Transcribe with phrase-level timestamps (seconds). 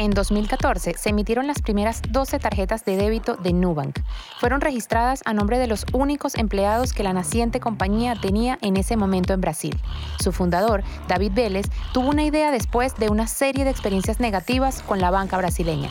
[0.00, 3.98] En 2014 se emitieron las primeras 12 tarjetas de débito de Nubank.
[4.38, 8.96] Fueron registradas a nombre de los únicos empleados que la naciente compañía tenía en ese
[8.96, 9.78] momento en Brasil.
[10.18, 15.02] Su fundador, David Vélez, tuvo una idea después de una serie de experiencias negativas con
[15.02, 15.90] la banca brasileña.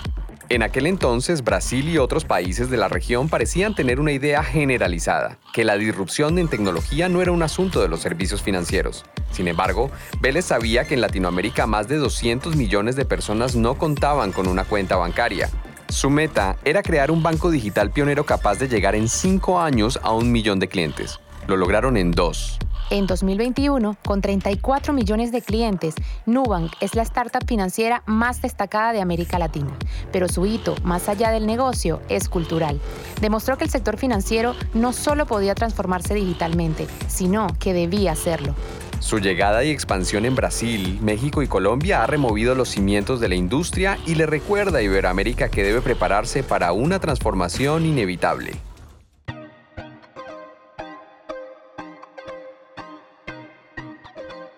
[0.52, 5.38] En aquel entonces, Brasil y otros países de la región parecían tener una idea generalizada,
[5.54, 9.06] que la disrupción en tecnología no era un asunto de los servicios financieros.
[9.30, 9.92] Sin embargo,
[10.22, 14.64] Vélez sabía que en Latinoamérica más de 200 millones de personas no contaban con una
[14.64, 15.52] cuenta bancaria.
[15.88, 20.14] Su meta era crear un banco digital pionero capaz de llegar en cinco años a
[20.14, 21.20] un millón de clientes.
[21.46, 22.58] Lo lograron en dos.
[22.92, 25.94] En 2021, con 34 millones de clientes,
[26.26, 29.70] Nubank es la startup financiera más destacada de América Latina.
[30.12, 32.82] Pero su hito, más allá del negocio, es cultural.
[33.22, 38.56] Demostró que el sector financiero no solo podía transformarse digitalmente, sino que debía hacerlo.
[39.00, 43.36] Su llegada y expansión en Brasil, México y Colombia ha removido los cimientos de la
[43.36, 48.54] industria y le recuerda a Iberoamérica que debe prepararse para una transformación inevitable.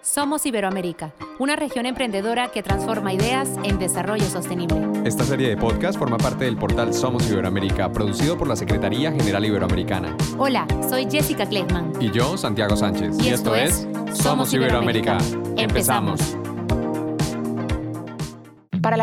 [0.02, 4.82] Somos Iberoamérica, una región emprendedora que transforma ideas en desarrollo sostenible.
[5.06, 9.46] Esta serie de podcast forma parte del portal Somos Iberoamérica, producido por la Secretaría General
[9.46, 10.18] Iberoamericana.
[10.40, 11.94] Hola, soy Jessica Kleckman.
[12.00, 13.20] Y yo, Santiago Sánchez.
[13.24, 15.20] Y, esto, es Somos Iberoamérica.
[15.56, 16.36] Empezamos.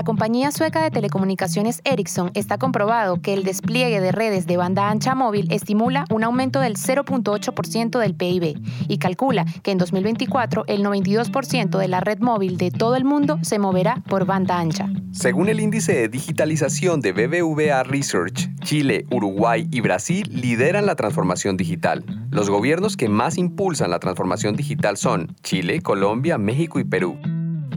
[0.09, 5.15] Compañía sueca de telecomunicaciones Ericsson está comprobado que el despliegue de redes de banda ancha
[5.15, 11.77] móvil estimula un aumento del 0.8% del PIB y calcula que en 2024 el 92%
[11.77, 14.89] de la red móvil de todo el mundo se moverá por banda ancha.
[15.13, 21.59] Según el índice de digitalización de BBVA Research, Chile, Uruguay y Brasil lideran la transformación
[21.59, 22.03] digital.
[22.31, 27.19] Los gobiernos que más impulsan la transformación digital son Chile, Colombia, México y Perú.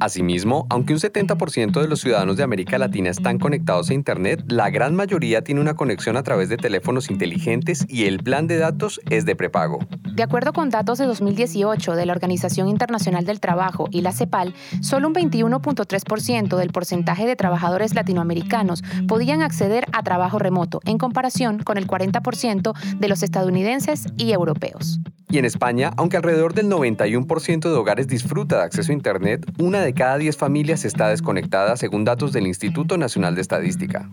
[0.02, 4.72] Asimismo, aunque un 70% de los ciudadanos de América Latina están conectados a Internet, la
[4.72, 9.00] gran mayoría tiene una conexión a través de teléfonos inteligentes y el plan de datos
[9.12, 9.78] es de prepago.
[10.16, 14.56] De acuerdo con datos de 2018 de la Organización Internacional del Trabajo y la CEPAL,
[14.81, 21.59] solo un 21.3% del porcentaje de trabajadores latinoamericanos podían acceder a trabajo remoto, en comparación
[21.59, 25.00] con el 40% de los estadounidenses y europeos.
[25.31, 29.80] Y en España, aunque alrededor del 91% de hogares disfruta de acceso a Internet, una
[29.80, 34.09] de cada 10 familias está desconectada según datos del Instituto Nacional de Estadística.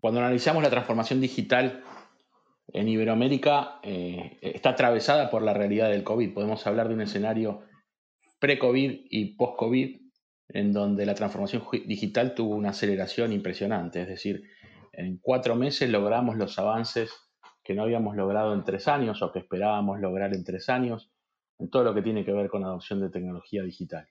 [0.00, 1.82] Cuando analizamos la transformación digital
[2.72, 6.34] en Iberoamérica, eh, está atravesada por la realidad del COVID.
[6.34, 7.62] Podemos hablar de un escenario
[8.38, 10.00] pre-COVID y post-COVID,
[10.48, 14.02] en donde la transformación digital tuvo una aceleración impresionante.
[14.02, 14.42] Es decir,
[14.92, 17.12] en cuatro meses logramos los avances
[17.62, 21.10] que no habíamos logrado en tres años o que esperábamos lograr en tres años,
[21.58, 24.08] en todo lo que tiene que ver con la adopción de tecnología digital.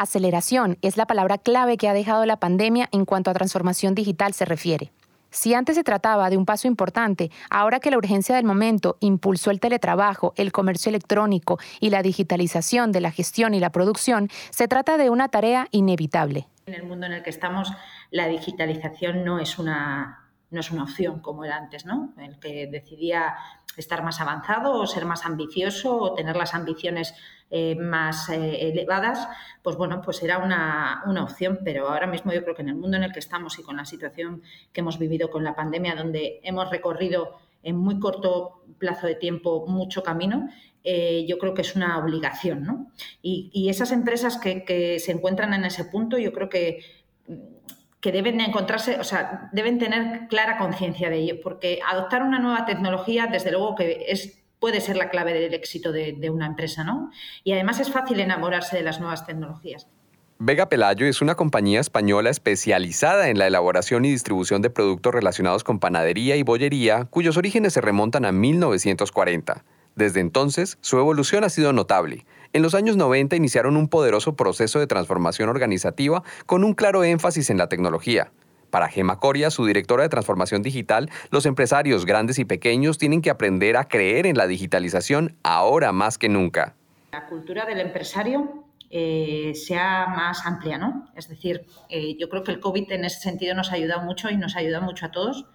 [0.00, 4.32] Aceleración es la palabra clave que ha dejado la pandemia en cuanto a transformación digital
[4.32, 4.92] se refiere.
[5.28, 9.50] Si antes se trataba de un paso importante, ahora que la urgencia del momento impulsó
[9.50, 14.68] el teletrabajo, el comercio electrónico y la digitalización de la gestión y la producción, se
[14.68, 16.48] trata de una tarea inevitable.
[16.64, 17.70] En el mundo en el que estamos,
[18.10, 22.14] la digitalización no es una, no es una opción como era antes, ¿no?
[22.16, 23.34] El que decidía
[23.76, 27.14] estar más avanzado o ser más ambicioso o tener las ambiciones
[27.50, 29.28] eh, más eh, elevadas,
[29.62, 32.76] pues bueno, pues era una, una, opción, pero ahora mismo yo creo que en el
[32.76, 34.42] mundo en el que estamos y con la situación
[34.72, 39.66] que hemos vivido con la pandemia, donde hemos recorrido en muy corto plazo de tiempo
[39.66, 40.48] mucho camino,
[40.82, 42.90] eh, yo creo que es una obligación, ¿no?
[43.20, 46.80] Y, y esas empresas que, que se encuentran en ese punto, yo creo que
[48.00, 52.64] que deben encontrarse, o sea, deben tener clara conciencia de ello, porque adoptar una nueva
[52.64, 56.84] tecnología, desde luego que es puede ser la clave del éxito de, de, una empresa,
[56.84, 57.10] ¿no?
[57.44, 59.86] Y además es fácil enamorarse de las nuevas tecnologías.
[60.38, 65.64] Vega Pelayo es una compañía española especializada en la elaboración y distribución de productos relacionados
[65.64, 69.64] con panadería y bollería, cuyos orígenes se remontan a 1940.
[69.96, 72.24] Desde entonces, su evolución ha sido notable.
[72.52, 77.48] En los años 90 iniciaron un poderoso proceso de transformación organizativa con un claro énfasis
[77.48, 78.32] en la tecnología.
[78.70, 83.30] Para Gema Coria, su directora de transformación digital, los empresarios grandes y pequeños tienen que
[83.30, 86.74] aprender a creer en la digitalización ahora más que nunca.
[87.12, 91.08] La cultura del empresario eh, sea más amplia, ¿no?
[91.14, 94.28] Es decir, eh, yo creo que el COVID en ese sentido nos ha ayudado mucho
[94.28, 95.46] y nos ha ayudado mucho a todos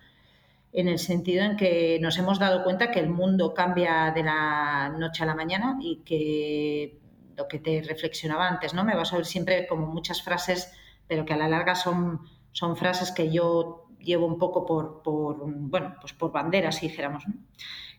[0.75, 4.93] en el sentido en que nos hemos dado cuenta que el mundo cambia de la
[4.99, 6.99] noche a la mañana y que
[7.37, 8.83] lo que te reflexionaba antes, ¿no?
[8.83, 10.73] Me vas a oír siempre como muchas frases,
[11.07, 15.37] pero que a la larga son, son frases que yo llevo un poco por, por
[15.45, 17.23] bueno, pues por bandera, si dijéramos,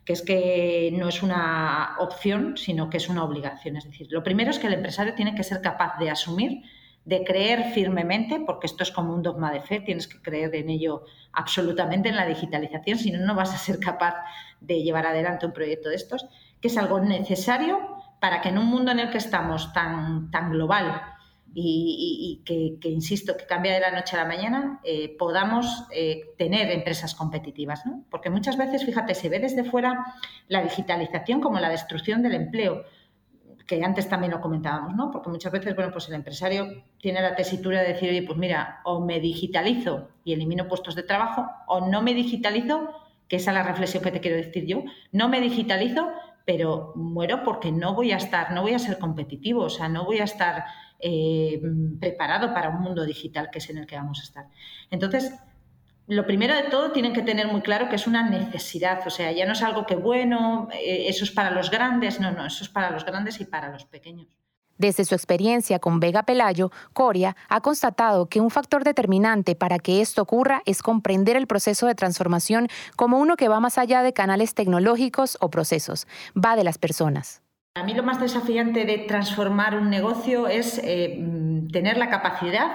[0.05, 3.75] que es que no es una opción, sino que es una obligación.
[3.77, 6.61] Es decir, lo primero es que el empresario tiene que ser capaz de asumir
[7.07, 10.69] de creer firmemente, porque esto es como un dogma de fe, tienes que creer en
[10.69, 14.15] ello absolutamente, en la digitalización, si no, no vas a ser capaz
[14.59, 16.27] de llevar adelante un proyecto de estos,
[16.59, 17.79] que es algo necesario
[18.19, 21.01] para que en un mundo en el que estamos tan, tan global
[21.53, 26.69] y, que, insisto, que cambia de la noche a la mañana, eh, podamos eh, tener
[26.71, 27.83] empresas competitivas.
[28.11, 30.13] Porque muchas veces, fíjate, se ve desde fuera
[30.49, 32.83] la digitalización como la destrucción del empleo
[33.67, 35.11] que antes también lo comentábamos, ¿no?
[35.11, 38.79] Porque muchas veces, bueno, pues el empresario tiene la tesitura de decir, oye, pues mira,
[38.85, 42.89] o me digitalizo y elimino puestos de trabajo, o no me digitalizo,
[43.27, 46.07] que esa es la reflexión que te quiero decir yo, no me digitalizo,
[46.45, 50.05] pero muero porque no voy a estar, no voy a ser competitivo, o sea, no
[50.05, 50.63] voy a estar
[50.99, 51.61] eh,
[51.99, 54.45] preparado para un mundo digital que es en el que vamos a estar.
[54.89, 55.37] Entonces,
[56.07, 59.31] lo primero de todo tienen que tener muy claro que es una necesidad, o sea,
[59.33, 62.63] ya no es algo que bueno, eh, eso es para los grandes, no, no, eso
[62.63, 64.27] es para los grandes y para los pequeños.
[64.77, 70.01] Desde su experiencia con Vega Pelayo, Coria ha constatado que un factor determinante para que
[70.01, 74.13] esto ocurra es comprender el proceso de transformación como uno que va más allá de
[74.13, 77.41] canales tecnológicos o procesos, va de las personas.
[77.73, 81.19] A mí lo más desafiante de transformar un negocio es eh,
[81.71, 82.71] tener la capacidad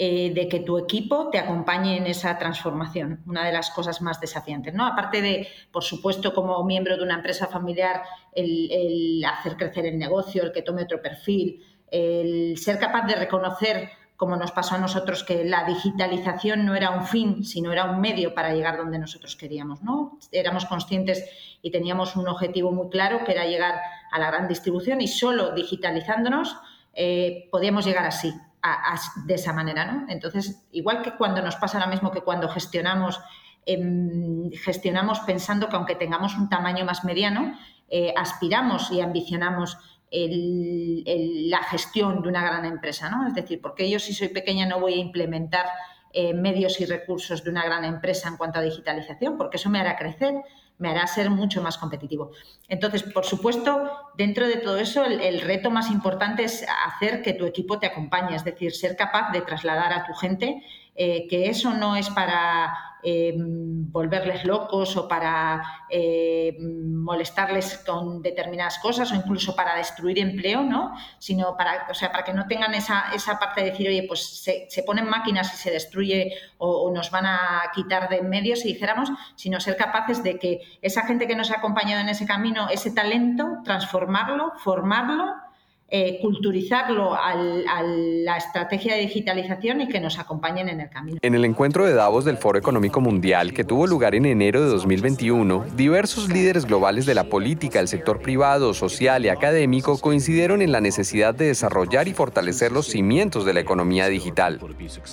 [0.00, 4.20] eh, de que tu equipo te acompañe en esa transformación, una de las cosas más
[4.20, 4.72] desafiantes.
[4.72, 4.86] ¿no?
[4.86, 10.44] Aparte de, por supuesto, como miembro de una empresa familiar, el, hacer crecer el negocio,
[10.44, 15.24] el que tome otro perfil, el ser capaz de reconocer como nos pasó a nosotros,
[15.24, 19.34] que la digitalización no era un fin, sino era un medio para llegar donde nosotros
[19.34, 19.82] queríamos.
[19.82, 20.16] ¿no?
[20.30, 21.24] Éramos conscientes
[21.60, 23.80] y teníamos un objetivo muy claro, que era llegar
[24.12, 26.56] a la gran distribución y solo digitalizándonos
[26.94, 28.32] eh, podíamos llegar así,
[29.26, 30.06] de esa manera, ¿no?
[30.08, 33.20] Entonces, igual que cuando nos pasa lo mismo que cuando gestionamos,
[33.66, 37.58] em, gestionamos pensando que aunque tengamos un tamaño más mediano,
[37.88, 39.78] eh, aspiramos y ambicionamos
[40.10, 43.26] la gestión de una gran empresa, ¿no?
[43.26, 45.66] Es decir, porque yo si soy pequeña no voy a implementar
[46.14, 49.80] eh, medios y recursos de una gran empresa en cuanto a digitalización, porque eso me
[49.80, 50.34] hará crecer,
[50.78, 52.30] me hará ser mucho más competitivo.
[52.68, 57.44] Entonces, por supuesto, dentro de todo eso, el, reto más importante es hacer que tu
[57.46, 60.62] equipo te acompañe, es decir, ser capaz de trasladar a tu gente
[60.94, 68.78] eh, que eso no es para eh, volverles locos o para eh, molestarles con determinadas
[68.78, 70.92] cosas o incluso para destruir empleo, ¿no?
[71.18, 74.42] Sino para, o sea, para que no tengan esa, esa parte de decir, oye, pues
[74.42, 78.56] se, se ponen máquinas y se destruye o, nos van a quitar de en medio,
[78.56, 82.26] si dijéramos, sino ser capaces de que esa gente que nos ha acompañado en ese
[82.26, 85.34] camino, ese talento, transformarlo, formarlo
[85.90, 91.18] eh, culturizarlo a la estrategia de digitalización y que nos acompañen en el camino.
[91.22, 94.68] En el encuentro de Davos del Foro Económico Mundial, que tuvo lugar en enero de
[94.68, 100.72] 2021, diversos líderes globales de la política, el sector privado, social y académico coincidieron en
[100.72, 104.60] la necesidad de desarrollar y fortalecer los cimientos de la economía digital.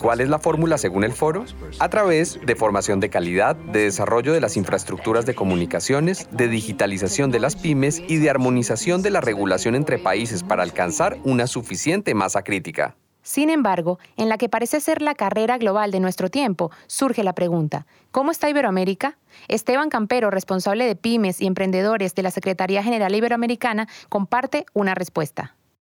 [0.02, 1.46] ¿Cuál es la fórmula según el foro?
[1.80, 7.32] A través de formación de calidad, de desarrollo de las infraestructuras de comunicaciones, de digitalización
[7.32, 12.14] de las pymes y de armonización de la regulación entre países para alcanzar una suficiente
[12.14, 12.96] masa crítica.
[13.22, 17.34] Sin embargo, en la que parece ser la carrera global de nuestro tiempo, surge la
[17.34, 19.18] pregunta, ¿cómo está Iberoamérica?
[19.48, 25.56] Esteban Campero, responsable de pymes y emprendedores de la Secretaría General Iberoamericana, comparte una respuesta.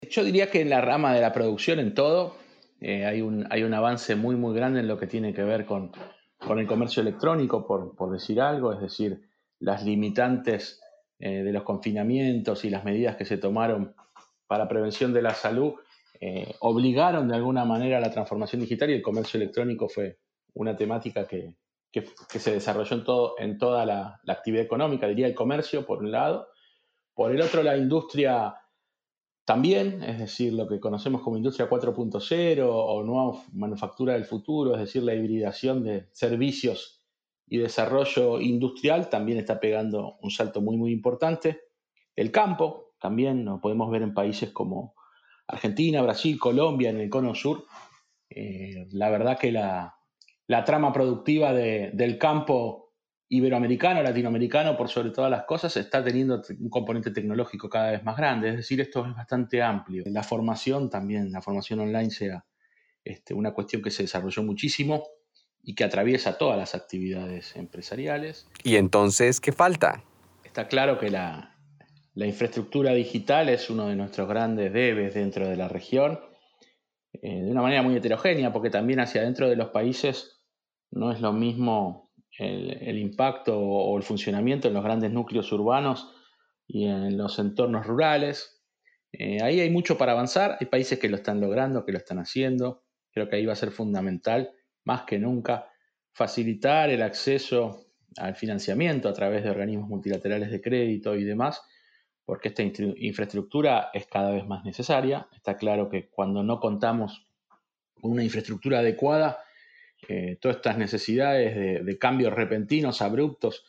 [0.10, 2.36] Yo diría que en la rama de la producción, en todo,
[2.82, 5.66] eh, hay, un, hay un avance muy, muy grande en lo que tiene que ver
[5.66, 5.92] con,
[6.40, 9.22] con el comercio electrónico, por, por, decir algo, es decir,
[9.60, 10.80] las limitantes
[11.20, 13.94] eh, de los confinamientos y las medidas que se tomaron
[14.50, 15.76] para prevención de la salud
[16.20, 20.18] eh, obligaron de alguna manera a la transformación digital y el comercio electrónico fue
[20.56, 21.54] una temática que,
[21.92, 26.48] se desarrolló en, todo, en toda la, actividad económica, diría el comercio por un lado,
[27.14, 28.56] por el otro la industria
[29.46, 34.80] también, es decir, lo que conocemos como industria 4.0 o nueva manufactura del futuro, es
[34.80, 37.04] decir, la hibridación de servicios
[37.48, 41.62] y desarrollo industrial también está pegando un salto muy, muy importante.
[42.16, 44.94] El campo, también lo podemos ver en países como
[45.48, 47.66] Argentina, Brasil, Colombia, en el cono sur.
[48.30, 49.96] Eh, la verdad que la,
[50.66, 52.94] trama productiva del campo
[53.30, 58.18] iberoamericano, latinoamericano, por sobre todas las cosas, está teniendo un componente tecnológico cada vez más
[58.18, 58.50] grande.
[58.50, 60.04] Es decir, esto es bastante amplio.
[60.08, 62.46] La formación también, la formación online sea
[63.04, 65.04] este, una cuestión que se desarrolló muchísimo
[65.62, 68.48] y que atraviesa todas las actividades empresariales.
[68.64, 70.04] ¿Y entonces qué falta?
[70.44, 71.59] Está claro que la,
[72.20, 76.20] la infraestructura digital es uno de nuestros grandes debes dentro de la región,
[77.14, 80.44] eh, de una manera muy heterogénea, porque también hacia adentro de los países
[80.92, 86.14] no es lo mismo el, impacto o el funcionamiento en los grandes núcleos urbanos
[86.68, 88.66] y en los entornos rurales.
[89.14, 92.20] Eh, ahí hay mucho para avanzar, hay países que lo están logrando, que lo están
[92.20, 92.84] haciendo,
[93.14, 94.52] creo que ahí va a ser fundamental,
[94.84, 95.70] más que nunca,
[96.12, 97.86] facilitar el acceso
[98.18, 101.62] al financiamiento a través de organismos multilaterales de crédito y demás,
[102.30, 105.28] porque esta infraestructura es cada vez más necesaria.
[105.36, 107.26] Está claro que cuando no contamos
[108.00, 109.40] con una infraestructura adecuada,
[110.08, 113.66] eh, todas estas necesidades de, cambios repentinos, abruptos,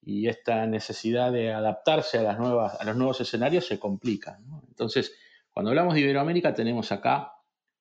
[0.00, 4.42] y esta necesidad de adaptarse a, las nuevas, a los nuevos escenarios se complican.
[4.68, 5.14] Entonces,
[5.50, 7.34] cuando hablamos de Iberoamérica, tenemos acá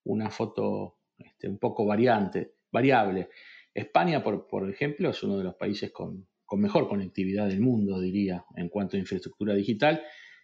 [0.03, 3.29] una foto este, un poco variante, variable.
[3.73, 8.43] España, por, ejemplo, es uno de los países con, con, mejor conectividad del mundo, diría,
[8.55, 10.01] en cuanto a infraestructura digital,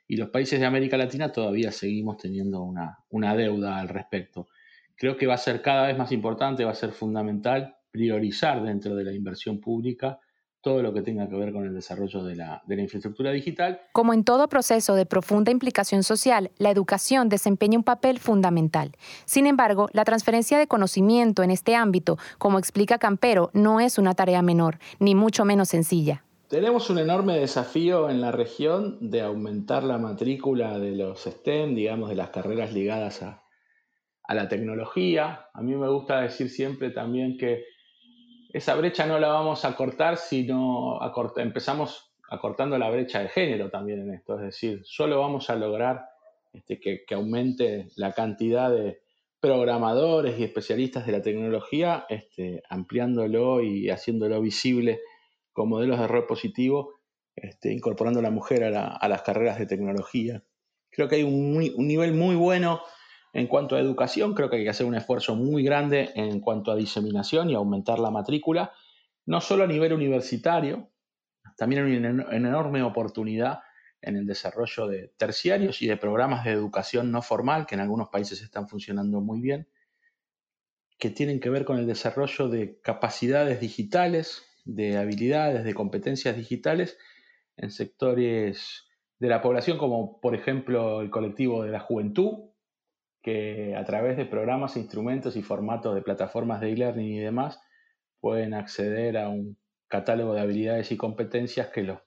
[0.08, 4.50] y los países de América Latina todavía seguimos teniendo una, una deuda al respecto.
[4.96, 8.96] Creo que va a ser cada vez más importante, va a ser fundamental priorizar dentro
[8.96, 10.20] de la inversión pública
[10.64, 13.82] todo lo que tenga que ver con el desarrollo de la, infraestructura digital.
[13.92, 18.94] Como en todo proceso de profunda implicación social, la educación desempeña un papel fundamental.
[19.26, 24.16] Sin embargo, la transferencia de conocimiento en este ámbito, como explica Campero, no es una
[24.16, 26.24] tarea menor, ni mucho menos sencilla.
[26.48, 32.08] Tenemos un enorme desafío en la región de aumentar la matrícula de los STEM, digamos,
[32.08, 33.44] de las carreras ligadas a,
[34.24, 35.48] a la tecnología.
[35.54, 37.66] A mí me gusta decir siempre también que
[38.54, 41.00] esa brecha no la vamos a cortar si no
[41.38, 44.36] empezamos acortando la brecha de género también en esto.
[44.36, 46.06] Es decir, solo vamos a lograr
[46.54, 49.02] este, que, aumente la cantidad de
[49.40, 55.02] programadores y especialistas de la tecnología, este, ampliándolo y haciéndolo visible
[55.52, 57.00] con modelos de rol positivo,
[57.36, 60.44] este, incorporando a la mujer a, las carreras de tecnología.
[60.92, 62.82] Creo que hay un, un nivel muy bueno
[63.34, 66.72] en cuanto a educación, creo que hay que hacer un esfuerzo muy grande en cuanto
[66.72, 68.72] a diseminación y aumentar la matrícula,
[69.26, 70.92] no solo a nivel universitario,
[71.58, 73.62] también hay una enorme oportunidad
[74.02, 78.10] en el desarrollo de terciarios y de programas de educación no formal, que en algunos
[78.10, 79.68] países están funcionando muy bien,
[81.00, 86.98] que tienen que ver con el desarrollo de capacidades digitales, de habilidades, de competencias digitales
[87.58, 88.86] en sectores
[89.20, 92.53] de la población, como por ejemplo el colectivo de la juventud,
[93.24, 97.60] que a través de programas, instrumentos y formatos de plataformas de e-learning y demás
[98.20, 102.00] pueden acceder a un catálogo de habilidades y competencias que los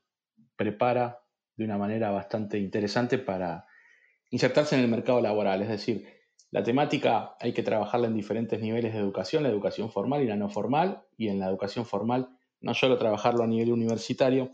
[0.56, 1.20] prepara
[1.56, 3.66] de una manera bastante interesante para
[4.30, 5.62] insertarse en el mercado laboral.
[5.62, 6.06] Es decir,
[6.50, 10.36] la temática hay que trabajarla en diferentes niveles de educación, la educación formal y la
[10.36, 12.28] no formal, y en la educación formal
[12.60, 14.50] no solo trabajarlo a nivel universitario,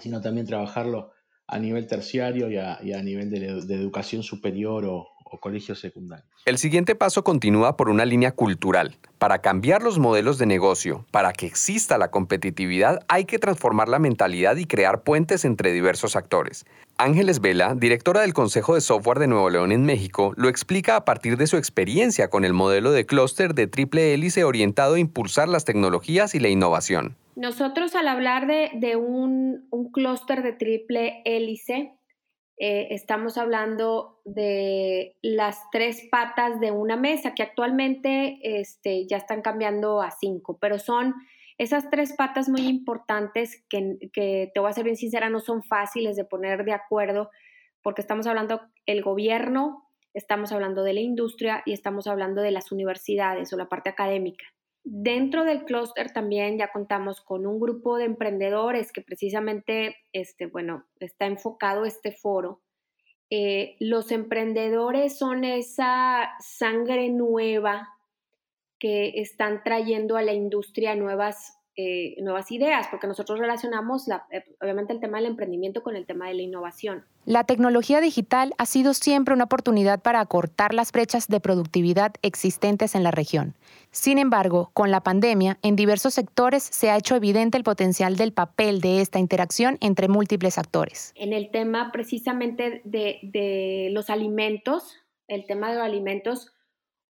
[0.00, 1.12] sino también trabajarlo
[1.46, 6.28] a nivel terciario y a, nivel de, educación superior o, o colegios secundarios.
[6.44, 8.96] El siguiente paso continúa por una línea cultural.
[9.18, 13.98] Para cambiar los modelos de negocio, para que exista la competitividad, hay que transformar la
[13.98, 16.66] mentalidad y crear puentes entre diversos actores.
[16.98, 21.04] Ángeles Vela, directora del Consejo de Software de Nuevo León en México, lo explica a
[21.04, 25.48] partir de su experiencia con el modelo de clúster de triple hélice orientado a impulsar
[25.48, 27.16] las tecnologías y la innovación.
[27.36, 31.92] Nosotros al hablar de, un, un clúster de triple hélice,
[32.58, 39.42] eh, estamos hablando de las tres patas de una mesa, que actualmente este, ya están
[39.42, 41.14] cambiando a cinco, pero son
[41.58, 45.62] esas tres patas muy importantes que, que, te voy a ser bien sincera, no son
[45.62, 47.30] fáciles de poner de acuerdo,
[47.82, 52.72] porque estamos hablando el gobierno, estamos hablando de la industria y estamos hablando de las
[52.72, 54.46] universidades o la parte académica.
[54.88, 60.86] Dentro del clúster también ya contamos con un grupo de emprendedores que precisamente, este, bueno,
[61.00, 62.62] está enfocado este foro.
[63.28, 67.88] Eh, los emprendedores son esa sangre nueva
[68.78, 74.94] que están trayendo a la industria nuevas eh, nuevas ideas, porque nosotros relacionamos eh, obviamente
[74.94, 77.04] el tema del emprendimiento con el tema de la innovación.
[77.26, 82.94] La tecnología digital ha sido siempre una oportunidad para acortar las brechas de productividad existentes
[82.94, 83.54] en la región.
[83.90, 88.32] Sin embargo, con la pandemia, en diversos sectores se ha hecho evidente el potencial del
[88.32, 91.12] papel de esta interacción entre múltiples actores.
[91.14, 94.96] En el tema precisamente de, de los alimentos,
[95.28, 96.52] el tema de los alimentos,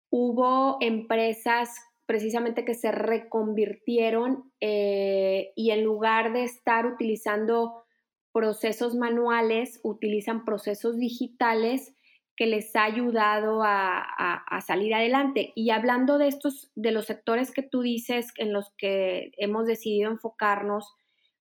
[0.09, 1.69] hubo empresas
[2.07, 7.83] precisamente que se reconvirtieron eh, y en lugar de estar utilizando
[8.31, 11.93] procesos manuales, utilizan procesos digitales
[12.37, 14.05] que les ha ayudado a,
[14.65, 15.51] salir adelante.
[15.55, 20.11] Y hablando de estos, de los sectores que tú dices en los que hemos decidido
[20.11, 20.95] enfocarnos,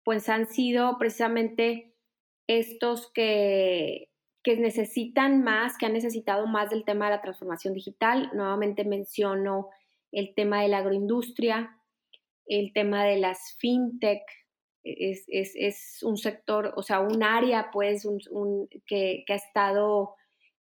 [0.03, 1.93] pues han sido precisamente
[2.47, 4.09] estos que,
[4.43, 8.29] que necesitan más, que han necesitado más del tema de la transformación digital.
[8.33, 9.69] Nuevamente menciono
[10.11, 11.77] el tema de la agroindustria,
[12.45, 14.21] el tema de las fintech,
[14.83, 20.15] es, un sector, o sea, un área pues un, que, ha estado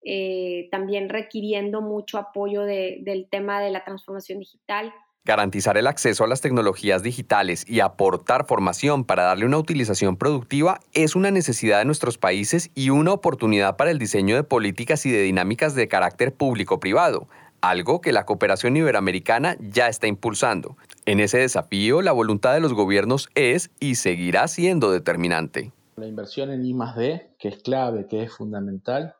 [0.03, 4.93] eh, también requiriendo mucho apoyo del tema de la transformación digital.
[5.25, 10.79] Garantizar el acceso a las tecnologías digitales y aportar formación para darle una utilización productiva
[10.93, 15.11] es una necesidad de nuestros países y una oportunidad para el diseño de políticas y
[15.11, 17.27] de dinámicas de carácter público-privado,
[17.61, 20.77] algo que la cooperación iberoamericana ya está impulsando.
[21.05, 25.71] En ese desafío, la voluntad de los gobiernos es y seguirá siendo determinante.
[25.95, 29.15] La inversión en I+D, que es clave, que es fundamental,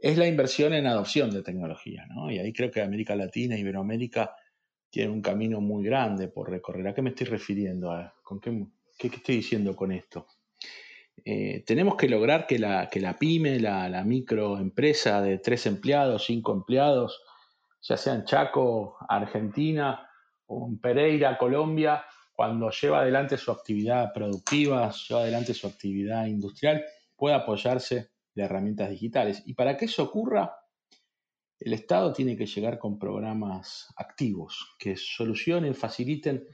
[0.00, 2.30] es la inversión en adopción de tecnología, ¿no?
[2.30, 4.34] Y ahí creo que América Latina, Iberoamérica,
[4.90, 6.88] tiene un camino muy grande por recorrer.
[6.88, 7.92] ¿A qué me estoy refiriendo?
[8.22, 8.66] ¿Con qué,
[8.98, 10.26] estoy diciendo con esto?
[11.24, 16.52] Eh, tenemos que lograr que la, que la pyme, la, microempresa de tres empleados, cinco
[16.52, 17.22] empleados,
[17.82, 20.08] ya sea en Chaco, Argentina,
[20.46, 26.82] o en Pereira, Colombia, cuando lleva adelante su actividad productiva, lleva adelante su actividad industrial,
[27.16, 29.42] pueda apoyarse de herramientas digitales.
[29.46, 30.56] Y para que eso ocurra,
[31.58, 36.46] el Estado tiene que llegar con programas activos que solucionen, faciliten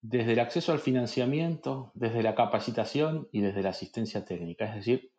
[0.00, 4.66] desde el acceso al financiamiento, desde la capacitación y desde la asistencia técnica.
[4.66, 5.12] Es decir,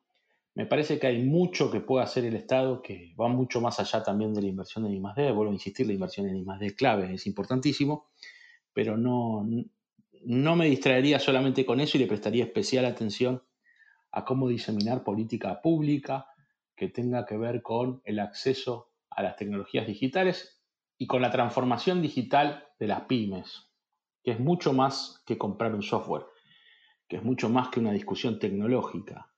[0.54, 4.04] me parece que hay mucho que puede hacer el Estado que va mucho más allá
[4.04, 5.32] también de la inversión en I+.D.
[5.32, 6.66] Vuelvo a insistir, la inversión en I+.D.
[6.66, 8.10] es clave, es importantísimo,
[8.74, 9.48] pero no,
[10.26, 13.44] no me distraería solamente con eso y le prestaría especial atención
[14.12, 16.28] a cómo diseminar política pública
[16.76, 20.62] que tenga que ver con el acceso a las tecnologías digitales
[20.98, 23.72] y con la transformación digital de las pymes,
[24.24, 26.26] que es mucho más que comprar un software,
[27.08, 29.31] que es mucho más que una discusión tecnológica,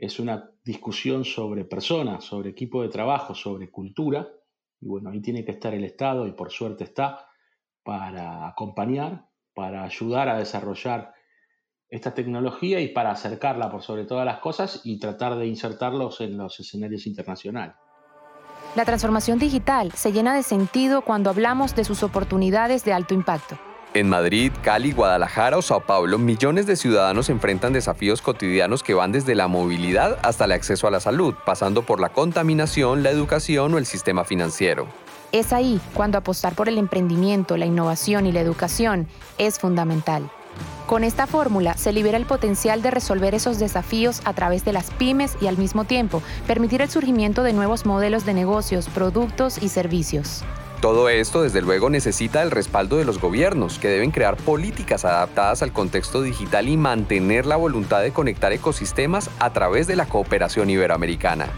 [0.00, 4.26] es una discusión sobre personas, sobre equipo de trabajo, sobre cultura,
[4.80, 7.28] y bueno, ahí tiene que estar el Estado y por suerte está
[7.82, 11.12] para acompañar, para ayudar a desarrollar
[11.90, 16.38] esta tecnología y para acercarla por sobre todas las cosas y tratar de insertarlos en
[16.38, 17.76] los escenarios internacionales.
[18.76, 23.58] La transformación digital se llena de sentido cuando hablamos de sus oportunidades de alto impacto.
[23.92, 29.10] En Madrid, Cali, Guadalajara o Sao Paulo, millones de ciudadanos enfrentan desafíos cotidianos que van
[29.10, 33.74] desde la movilidad hasta el acceso a la salud, pasando por la contaminación, la educación
[33.74, 34.86] o el sistema financiero.
[35.32, 40.30] Es ahí cuando apostar por el emprendimiento, la innovación y la educación es fundamental.
[40.86, 44.90] Con esta fórmula se libera el potencial de resolver esos desafíos a través de las
[44.92, 49.68] pymes y al mismo tiempo permitir el surgimiento de nuevos modelos de negocios, productos y
[49.68, 50.44] servicios.
[50.80, 55.62] Todo esto, desde luego, necesita el respaldo de los gobiernos, que deben crear políticas adaptadas
[55.62, 60.70] al contexto digital y mantener la voluntad de conectar ecosistemas a través de la cooperación
[60.70, 61.48] iberoamericana.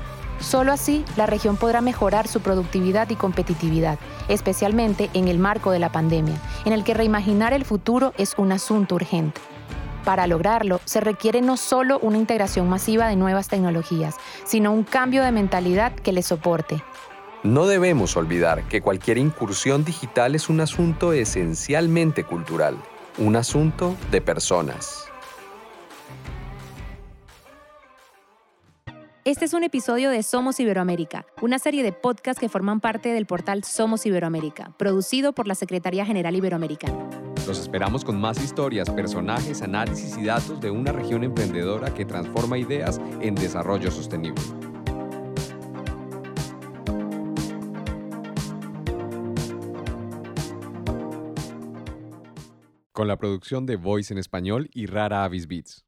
[0.41, 5.79] Solo así la región podrá mejorar su productividad y competitividad, especialmente en el marco de
[5.79, 9.41] la pandemia, en el que reimaginar el futuro es un asunto urgente.
[10.05, 15.23] Para lograrlo, se requiere no solo una integración masiva de nuevas tecnologías, sino un cambio
[15.23, 16.83] de mentalidad que les soporte.
[17.45, 22.77] No debemos olvidar que cualquier incursión digital es un asunto esencialmente cultural,
[23.19, 25.07] un asunto de personas.
[29.25, 33.27] Este es un episodio de Somos Iberoamérica, una serie de podcasts que forman parte del
[33.27, 36.95] portal Somos Iberoamérica, producido por la Secretaría General Iberoamericana.
[37.49, 42.57] Los esperamos con más historias, personajes, análisis y datos de una región emprendedora que transforma
[42.57, 44.43] ideas en desarrollo sostenible.
[52.93, 55.87] Con la producción de Voice en español y Rara Avis Beats.